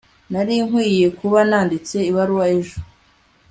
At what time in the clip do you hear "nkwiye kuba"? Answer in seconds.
0.67-1.39